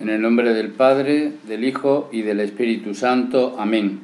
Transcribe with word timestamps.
En 0.00 0.08
el 0.08 0.22
nombre 0.22 0.54
del 0.54 0.70
Padre, 0.70 1.34
del 1.46 1.62
Hijo 1.62 2.08
y 2.10 2.22
del 2.22 2.40
Espíritu 2.40 2.94
Santo. 2.94 3.56
Amén. 3.58 4.00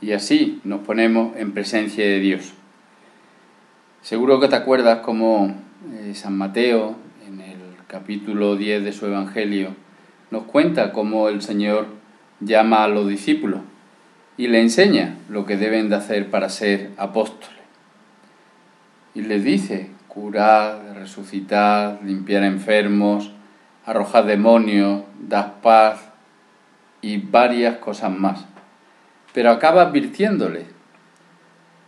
Y 0.00 0.12
así 0.12 0.62
nos 0.64 0.80
ponemos 0.80 1.36
en 1.36 1.52
presencia 1.52 2.02
de 2.06 2.20
Dios. 2.20 2.54
Seguro 4.00 4.40
que 4.40 4.48
te 4.48 4.56
acuerdas 4.56 5.00
como 5.00 5.54
eh, 5.92 6.14
San 6.14 6.38
Mateo, 6.38 6.96
en 7.28 7.42
el 7.42 7.58
capítulo 7.86 8.56
10 8.56 8.82
de 8.82 8.92
su 8.94 9.04
Evangelio, 9.04 9.76
nos 10.30 10.44
cuenta 10.44 10.90
cómo 10.90 11.28
el 11.28 11.42
Señor 11.42 11.86
llama 12.40 12.82
a 12.82 12.88
los 12.88 13.06
discípulos 13.06 13.60
y 14.38 14.48
le 14.48 14.62
enseña 14.62 15.18
lo 15.28 15.44
que 15.44 15.58
deben 15.58 15.90
de 15.90 15.96
hacer 15.96 16.30
para 16.30 16.48
ser 16.48 16.92
apóstoles. 16.96 17.60
Y 19.14 19.20
les 19.20 19.44
dice, 19.44 19.90
curar, 20.08 20.94
resucitar, 20.94 22.00
limpiar 22.02 22.42
enfermos, 22.42 23.33
arrojar 23.86 24.26
demonios, 24.26 25.02
dar 25.20 25.60
paz 25.60 26.00
y 27.00 27.18
varias 27.18 27.76
cosas 27.76 28.10
más. 28.10 28.46
Pero 29.32 29.50
acaba 29.50 29.82
advirtiéndoles 29.82 30.66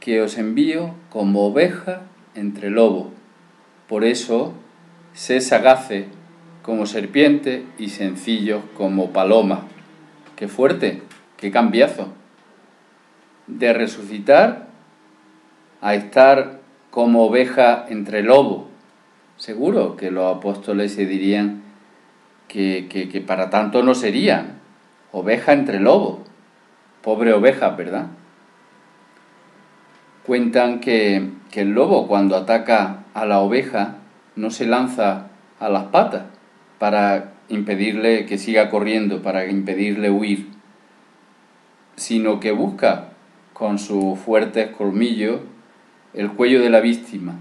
que 0.00 0.20
os 0.20 0.36
envío 0.38 0.94
como 1.10 1.46
oveja 1.46 2.02
entre 2.34 2.70
lobos. 2.70 3.08
Por 3.88 4.04
eso, 4.04 4.52
sé 5.14 5.40
sagaces 5.40 6.06
como 6.62 6.86
serpiente 6.86 7.64
y 7.78 7.90
sencillos 7.90 8.62
como 8.76 9.12
paloma. 9.12 9.66
Qué 10.34 10.48
fuerte, 10.48 11.02
qué 11.36 11.50
cambiazo. 11.50 12.08
De 13.46 13.72
resucitar 13.72 14.66
a 15.80 15.94
estar 15.94 16.60
como 16.90 17.24
oveja 17.24 17.86
entre 17.88 18.22
lobos. 18.22 18.66
Seguro 19.36 19.96
que 19.96 20.10
los 20.10 20.36
apóstoles 20.36 20.92
se 20.94 21.06
dirían 21.06 21.65
que, 22.48 23.24
para 23.26 23.50
tanto 23.50 23.82
no 23.82 23.94
serían. 23.94 24.60
Oveja 25.12 25.52
entre 25.52 25.80
lobo. 25.80 26.24
Pobre 27.02 27.32
oveja, 27.32 27.70
¿verdad? 27.70 28.06
Cuentan 30.24 30.80
que, 30.80 31.30
que 31.50 31.62
el 31.62 31.70
lobo 31.70 32.08
cuando 32.08 32.36
ataca 32.36 33.04
a 33.14 33.26
la 33.26 33.40
oveja 33.40 33.96
no 34.34 34.50
se 34.50 34.66
lanza 34.66 35.28
a 35.60 35.68
las 35.68 35.84
patas 35.84 36.24
para 36.78 37.32
impedirle 37.48 38.26
que 38.26 38.38
siga 38.38 38.70
corriendo, 38.70 39.22
para 39.22 39.46
impedirle 39.46 40.10
huir, 40.10 40.48
sino 41.96 42.40
que 42.40 42.50
busca 42.50 43.10
con 43.52 43.78
sus 43.78 44.18
fuertes 44.18 44.70
colmillos 44.76 45.40
el 46.12 46.32
cuello 46.32 46.60
de 46.60 46.70
la 46.70 46.80
víctima, 46.80 47.36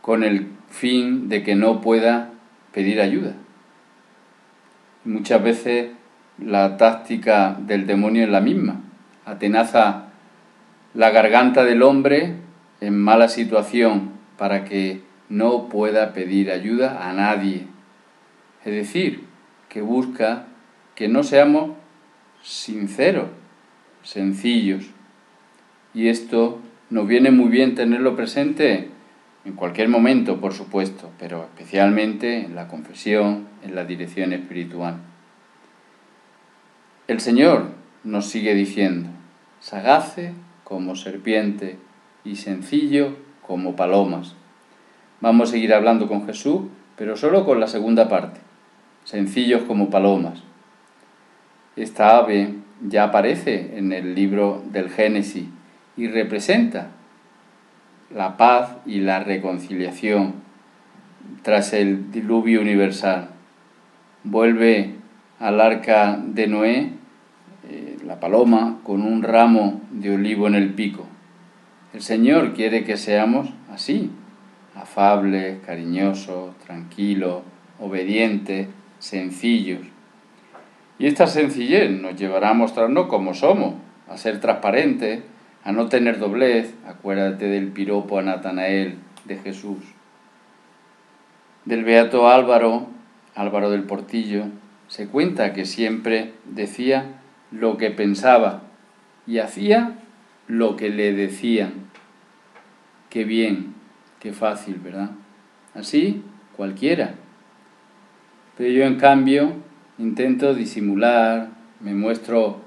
con 0.00 0.22
el 0.22 0.48
fin 0.68 1.28
de 1.28 1.42
que 1.42 1.56
no 1.56 1.80
pueda 1.80 2.30
pedir 2.72 3.00
ayuda. 3.00 3.34
Muchas 5.04 5.42
veces 5.42 5.90
la 6.38 6.76
táctica 6.76 7.56
del 7.58 7.86
demonio 7.86 8.24
es 8.24 8.30
la 8.30 8.40
misma. 8.40 8.80
Atenaza 9.24 10.10
la 10.92 11.10
garganta 11.10 11.64
del 11.64 11.82
hombre 11.82 12.34
en 12.80 12.98
mala 12.98 13.28
situación 13.28 14.10
para 14.36 14.64
que 14.64 15.02
no 15.30 15.68
pueda 15.68 16.12
pedir 16.12 16.50
ayuda 16.50 17.08
a 17.08 17.14
nadie. 17.14 17.66
Es 18.64 18.72
decir, 18.74 19.24
que 19.70 19.80
busca 19.80 20.46
que 20.94 21.08
no 21.08 21.22
seamos 21.22 21.70
sinceros, 22.42 23.28
sencillos. 24.02 24.84
Y 25.94 26.08
esto 26.08 26.60
nos 26.90 27.06
viene 27.06 27.30
muy 27.30 27.48
bien 27.48 27.74
tenerlo 27.74 28.16
presente 28.16 28.90
en 29.44 29.54
cualquier 29.54 29.88
momento, 29.88 30.40
por 30.40 30.52
supuesto, 30.52 31.10
pero 31.18 31.44
especialmente 31.44 32.44
en 32.44 32.54
la 32.54 32.68
confesión, 32.68 33.48
en 33.62 33.74
la 33.74 33.84
dirección 33.84 34.32
espiritual. 34.32 34.96
El 37.08 37.20
Señor 37.20 37.70
nos 38.04 38.26
sigue 38.26 38.54
diciendo, 38.54 39.08
sagace 39.60 40.32
como 40.64 40.94
serpiente 40.94 41.78
y 42.24 42.36
sencillo 42.36 43.16
como 43.46 43.76
palomas. 43.76 44.36
Vamos 45.20 45.48
a 45.48 45.52
seguir 45.52 45.74
hablando 45.74 46.06
con 46.06 46.26
Jesús, 46.26 46.62
pero 46.96 47.16
solo 47.16 47.44
con 47.44 47.60
la 47.60 47.66
segunda 47.66 48.08
parte, 48.08 48.40
sencillos 49.04 49.62
como 49.62 49.90
palomas. 49.90 50.42
Esta 51.76 52.18
ave 52.18 52.54
ya 52.86 53.04
aparece 53.04 53.78
en 53.78 53.92
el 53.92 54.14
libro 54.14 54.62
del 54.70 54.90
Génesis 54.90 55.46
y 55.96 56.08
representa 56.08 56.92
la 58.14 58.36
paz 58.36 58.76
y 58.86 59.00
la 59.00 59.20
reconciliación 59.20 60.34
tras 61.42 61.72
el 61.72 62.10
diluvio 62.10 62.60
universal. 62.60 63.30
Vuelve 64.24 64.94
al 65.38 65.60
arca 65.60 66.20
de 66.22 66.46
Noé 66.46 66.90
eh, 67.68 67.96
la 68.04 68.20
paloma 68.20 68.78
con 68.82 69.02
un 69.02 69.22
ramo 69.22 69.80
de 69.90 70.14
olivo 70.14 70.46
en 70.46 70.54
el 70.54 70.74
pico. 70.74 71.06
El 71.92 72.02
Señor 72.02 72.52
quiere 72.52 72.84
que 72.84 72.96
seamos 72.96 73.50
así, 73.72 74.10
afables, 74.74 75.58
cariñosos, 75.64 76.56
tranquilos, 76.58 77.42
obedientes, 77.80 78.68
sencillos. 78.98 79.80
Y 80.98 81.06
esta 81.06 81.26
sencillez 81.26 81.90
nos 81.90 82.16
llevará 82.16 82.50
a 82.50 82.54
mostrarnos 82.54 83.06
como 83.06 83.34
somos, 83.34 83.74
a 84.08 84.16
ser 84.18 84.40
transparentes, 84.40 85.20
a 85.64 85.72
no 85.72 85.88
tener 85.88 86.18
doblez, 86.18 86.74
acuérdate 86.86 87.46
del 87.46 87.68
piropo 87.68 88.18
a 88.18 88.22
Natanael 88.22 88.96
de 89.24 89.36
Jesús. 89.38 89.78
Del 91.64 91.84
beato 91.84 92.28
Álvaro, 92.28 92.86
Álvaro 93.34 93.70
del 93.70 93.84
Portillo, 93.84 94.44
se 94.88 95.06
cuenta 95.08 95.52
que 95.52 95.66
siempre 95.66 96.32
decía 96.44 97.20
lo 97.50 97.76
que 97.76 97.90
pensaba 97.90 98.62
y 99.26 99.38
hacía 99.38 99.98
lo 100.48 100.76
que 100.76 100.90
le 100.90 101.12
decían. 101.12 101.72
Qué 103.08 103.24
bien, 103.24 103.74
qué 104.18 104.32
fácil, 104.32 104.76
¿verdad? 104.76 105.10
Así 105.74 106.22
cualquiera. 106.56 107.14
Pero 108.56 108.70
yo 108.70 108.84
en 108.84 108.96
cambio 108.96 109.52
intento 109.98 110.54
disimular, 110.54 111.50
me 111.80 111.94
muestro 111.94 112.62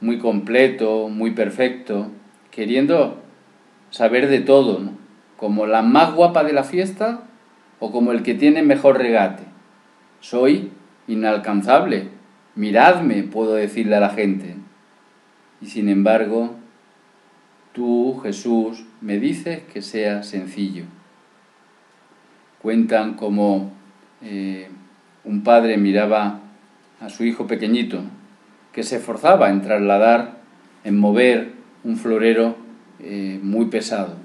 muy 0.00 0.18
completo, 0.18 1.08
muy 1.08 1.32
perfecto, 1.32 2.08
queriendo 2.50 3.22
saber 3.90 4.28
de 4.28 4.40
todo, 4.40 4.90
como 5.36 5.66
la 5.66 5.82
más 5.82 6.14
guapa 6.14 6.44
de 6.44 6.52
la 6.52 6.64
fiesta 6.64 7.22
o 7.78 7.92
como 7.92 8.12
el 8.12 8.22
que 8.22 8.34
tiene 8.34 8.62
mejor 8.62 8.98
regate. 8.98 9.42
Soy 10.20 10.70
inalcanzable, 11.08 12.08
miradme, 12.54 13.22
puedo 13.22 13.54
decirle 13.54 13.96
a 13.96 14.00
la 14.00 14.10
gente. 14.10 14.56
Y 15.60 15.66
sin 15.66 15.88
embargo, 15.88 16.56
tú, 17.72 18.20
Jesús, 18.22 18.84
me 19.00 19.18
dices 19.18 19.62
que 19.72 19.82
sea 19.82 20.22
sencillo. 20.22 20.84
Cuentan 22.60 23.14
como 23.14 23.72
eh, 24.22 24.68
un 25.24 25.42
padre 25.42 25.76
miraba 25.76 26.40
a 27.00 27.08
su 27.08 27.24
hijo 27.24 27.46
pequeñito, 27.46 28.02
que 28.76 28.82
se 28.82 28.96
esforzaba 28.96 29.48
en 29.48 29.62
trasladar, 29.62 30.32
en 30.84 31.00
mover 31.00 31.52
un 31.82 31.96
florero 31.96 32.56
eh, 33.00 33.40
muy 33.42 33.66
pesado. 33.66 34.16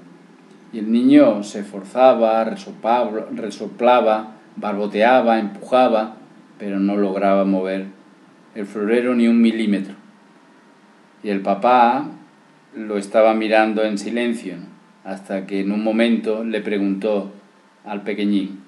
Y 0.74 0.80
el 0.80 0.92
niño 0.92 1.42
se 1.42 1.60
esforzaba, 1.60 2.44
resoplaba, 2.44 3.28
resoplaba, 3.34 4.34
barboteaba, 4.56 5.38
empujaba, 5.38 6.16
pero 6.58 6.78
no 6.78 6.98
lograba 6.98 7.46
mover 7.46 7.86
el 8.54 8.66
florero 8.66 9.14
ni 9.14 9.26
un 9.26 9.40
milímetro. 9.40 9.94
Y 11.22 11.30
el 11.30 11.40
papá 11.40 12.10
lo 12.76 12.98
estaba 12.98 13.32
mirando 13.32 13.82
en 13.84 13.96
silencio, 13.96 14.56
hasta 15.02 15.46
que 15.46 15.60
en 15.60 15.72
un 15.72 15.82
momento 15.82 16.44
le 16.44 16.60
preguntó 16.60 17.32
al 17.86 18.02
pequeñín, 18.02 18.60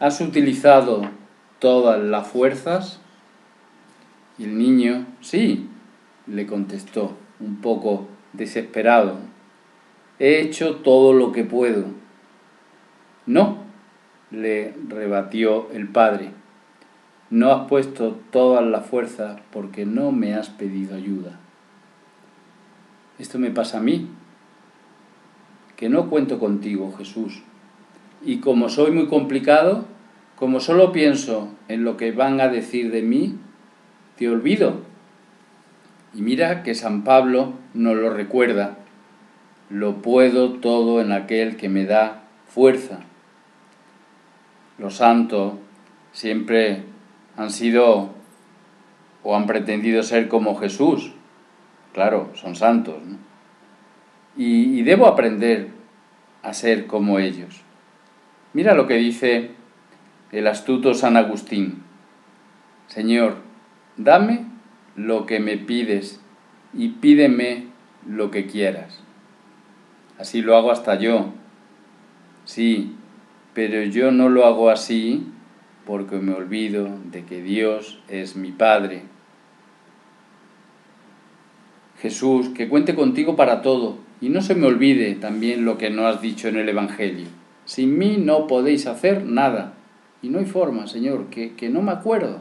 ¿has 0.00 0.20
utilizado 0.20 1.02
todas 1.60 2.02
las 2.02 2.26
fuerzas? 2.26 3.00
Y 4.38 4.44
el 4.44 4.58
niño, 4.58 5.06
sí, 5.20 5.68
le 6.26 6.46
contestó, 6.46 7.16
un 7.40 7.60
poco 7.60 8.08
desesperado. 8.32 9.18
He 10.18 10.40
hecho 10.40 10.76
todo 10.76 11.12
lo 11.12 11.32
que 11.32 11.44
puedo. 11.44 11.86
No, 13.26 13.58
le 14.30 14.74
rebatió 14.88 15.70
el 15.72 15.88
padre. 15.88 16.30
No 17.30 17.52
has 17.52 17.68
puesto 17.68 18.18
todas 18.30 18.64
las 18.64 18.86
fuerzas 18.86 19.40
porque 19.50 19.86
no 19.86 20.12
me 20.12 20.34
has 20.34 20.50
pedido 20.50 20.96
ayuda. 20.96 21.38
Esto 23.18 23.38
me 23.38 23.50
pasa 23.50 23.78
a 23.78 23.80
mí, 23.80 24.08
que 25.76 25.88
no 25.88 26.10
cuento 26.10 26.38
contigo, 26.38 26.92
Jesús. 26.96 27.42
Y 28.24 28.38
como 28.38 28.68
soy 28.68 28.90
muy 28.90 29.06
complicado, 29.06 29.84
como 30.36 30.60
solo 30.60 30.92
pienso 30.92 31.48
en 31.68 31.84
lo 31.84 31.96
que 31.96 32.12
van 32.12 32.40
a 32.40 32.48
decir 32.48 32.90
de 32.90 33.02
mí, 33.02 33.38
te 34.16 34.28
olvido. 34.28 34.82
Y 36.14 36.22
mira 36.22 36.62
que 36.62 36.74
San 36.74 37.02
Pablo 37.04 37.54
nos 37.74 37.96
lo 37.96 38.10
recuerda. 38.10 38.78
Lo 39.70 40.02
puedo 40.02 40.54
todo 40.54 41.00
en 41.00 41.12
aquel 41.12 41.56
que 41.56 41.68
me 41.68 41.84
da 41.84 42.22
fuerza. 42.48 43.00
Los 44.78 44.96
santos 44.96 45.54
siempre 46.12 46.82
han 47.36 47.50
sido 47.50 48.10
o 49.22 49.36
han 49.36 49.46
pretendido 49.46 50.02
ser 50.02 50.28
como 50.28 50.56
Jesús. 50.56 51.12
Claro, 51.92 52.30
son 52.34 52.54
santos. 52.54 52.96
Y, 54.36 54.78
y 54.78 54.82
debo 54.82 55.06
aprender 55.06 55.70
a 56.42 56.52
ser 56.52 56.86
como 56.86 57.18
ellos. 57.18 57.62
Mira 58.52 58.74
lo 58.74 58.86
que 58.86 58.94
dice 58.94 59.50
el 60.30 60.46
astuto 60.46 60.94
San 60.94 61.16
Agustín. 61.16 61.82
Señor, 62.88 63.43
dame 63.96 64.46
lo 64.96 65.26
que 65.26 65.40
me 65.40 65.56
pides 65.56 66.20
y 66.72 66.88
pídeme 66.88 67.66
lo 68.06 68.30
que 68.30 68.46
quieras. 68.46 69.00
Así 70.18 70.42
lo 70.42 70.56
hago 70.56 70.70
hasta 70.70 70.96
yo. 70.96 71.32
Sí, 72.44 72.94
pero 73.54 73.82
yo 73.84 74.10
no 74.10 74.28
lo 74.28 74.44
hago 74.46 74.70
así 74.70 75.26
porque 75.86 76.16
me 76.16 76.32
olvido 76.32 76.88
de 77.10 77.24
que 77.24 77.42
Dios 77.42 78.00
es 78.08 78.36
mi 78.36 78.52
Padre. 78.52 79.02
Jesús, 82.00 82.50
que 82.50 82.68
cuente 82.68 82.94
contigo 82.94 83.36
para 83.36 83.62
todo 83.62 83.98
y 84.20 84.28
no 84.28 84.42
se 84.42 84.54
me 84.54 84.66
olvide 84.66 85.14
también 85.14 85.64
lo 85.64 85.78
que 85.78 85.90
no 85.90 86.06
has 86.06 86.20
dicho 86.20 86.48
en 86.48 86.56
el 86.56 86.68
Evangelio. 86.68 87.26
Sin 87.64 87.98
mí 87.98 88.16
no 88.18 88.46
podéis 88.46 88.86
hacer 88.86 89.24
nada. 89.24 89.74
Y 90.22 90.28
no 90.28 90.38
hay 90.38 90.46
forma, 90.46 90.86
Señor, 90.86 91.26
que, 91.26 91.54
que 91.54 91.68
no 91.68 91.82
me 91.82 91.92
acuerdo, 91.92 92.40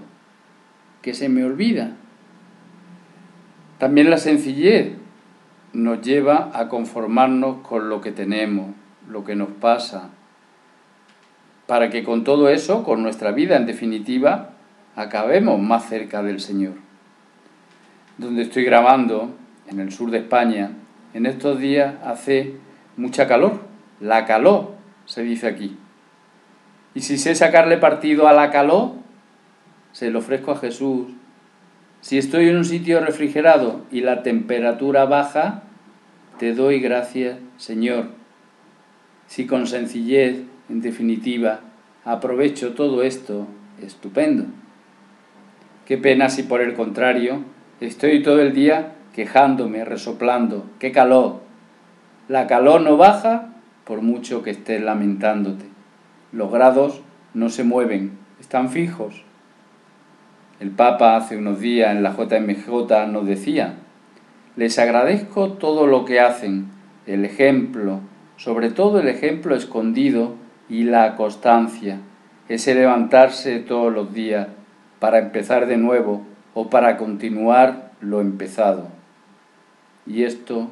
que 1.03 1.13
se 1.13 1.29
me 1.29 1.43
olvida. 1.43 1.91
También 3.77 4.09
la 4.09 4.17
sencillez 4.17 4.93
nos 5.73 6.01
lleva 6.01 6.49
a 6.53 6.69
conformarnos 6.69 7.57
con 7.57 7.89
lo 7.89 8.01
que 8.01 8.11
tenemos, 8.11 8.73
lo 9.07 9.23
que 9.23 9.35
nos 9.35 9.49
pasa, 9.49 10.09
para 11.67 11.89
que 11.89 12.03
con 12.03 12.23
todo 12.23 12.49
eso, 12.49 12.83
con 12.83 13.03
nuestra 13.03 13.31
vida 13.31 13.57
en 13.57 13.65
definitiva, 13.65 14.51
acabemos 14.95 15.59
más 15.59 15.87
cerca 15.87 16.23
del 16.23 16.39
Señor. 16.39 16.73
Donde 18.17 18.43
estoy 18.43 18.63
grabando, 18.63 19.35
en 19.67 19.79
el 19.79 19.91
sur 19.91 20.11
de 20.11 20.19
España, 20.19 20.71
en 21.13 21.25
estos 21.25 21.59
días 21.59 21.95
hace 22.05 22.55
mucha 22.95 23.27
calor, 23.27 23.61
la 23.99 24.25
calor 24.25 24.75
se 25.05 25.23
dice 25.23 25.47
aquí. 25.47 25.77
Y 26.95 27.01
si 27.01 27.17
sé 27.17 27.35
sacarle 27.35 27.77
partido 27.77 28.27
a 28.27 28.33
la 28.33 28.51
calor, 28.51 28.93
se 29.93 30.11
lo 30.11 30.19
ofrezco 30.19 30.51
a 30.51 30.57
Jesús. 30.57 31.07
Si 32.01 32.17
estoy 32.17 32.49
en 32.49 32.57
un 32.57 32.65
sitio 32.65 32.99
refrigerado 32.99 33.85
y 33.89 34.01
la 34.01 34.23
temperatura 34.23 35.05
baja, 35.05 35.63
te 36.37 36.53
doy 36.53 36.81
gracias, 36.81 37.37
Señor. 37.55 38.07
Si 39.27 39.47
con 39.47 39.67
sencillez 39.67 40.41
en 40.69 40.81
definitiva, 40.81 41.61
aprovecho 42.03 42.73
todo 42.73 43.03
esto, 43.03 43.47
estupendo. 43.81 44.45
Qué 45.85 45.97
pena 45.97 46.29
si 46.29 46.43
por 46.43 46.61
el 46.61 46.73
contrario 46.73 47.43
estoy 47.79 48.21
todo 48.23 48.41
el 48.41 48.53
día 48.53 48.95
quejándome, 49.13 49.85
resoplando, 49.85 50.69
qué 50.79 50.91
calor. 50.91 51.41
La 52.27 52.47
calor 52.47 52.81
no 52.81 52.97
baja 52.97 53.53
por 53.85 54.01
mucho 54.01 54.43
que 54.43 54.51
estés 54.51 54.81
lamentándote. 54.81 55.65
Los 56.31 56.51
grados 56.51 57.01
no 57.33 57.49
se 57.49 57.63
mueven, 57.63 58.17
están 58.39 58.69
fijos. 58.69 59.23
El 60.59 60.71
Papa 60.71 61.15
hace 61.15 61.37
unos 61.37 61.59
días 61.59 61.91
en 61.91 62.03
la 62.03 62.15
JMJ 62.15 63.07
nos 63.07 63.25
decía, 63.25 63.75
les 64.55 64.77
agradezco 64.77 65.53
todo 65.53 65.87
lo 65.87 66.05
que 66.05 66.19
hacen, 66.19 66.67
el 67.07 67.25
ejemplo, 67.25 68.01
sobre 68.37 68.69
todo 68.69 68.99
el 68.99 69.07
ejemplo 69.07 69.55
escondido 69.55 70.35
y 70.69 70.83
la 70.83 71.15
constancia, 71.15 71.99
ese 72.49 72.75
levantarse 72.75 73.59
todos 73.59 73.91
los 73.91 74.13
días 74.13 74.47
para 74.99 75.19
empezar 75.19 75.65
de 75.65 75.77
nuevo 75.77 76.25
o 76.53 76.69
para 76.69 76.97
continuar 76.97 77.91
lo 77.99 78.21
empezado. 78.21 78.89
Y 80.05 80.23
esto 80.23 80.69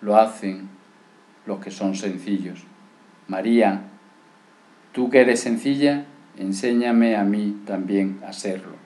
lo 0.00 0.16
hacen 0.16 0.68
los 1.46 1.58
que 1.58 1.70
son 1.70 1.94
sencillos. 1.94 2.64
María, 3.28 3.82
tú 4.92 5.10
que 5.10 5.20
eres 5.20 5.40
sencilla, 5.40 6.04
enséñame 6.38 7.16
a 7.16 7.24
mí 7.24 7.62
también 7.66 8.20
a 8.26 8.32
serlo. 8.32 8.85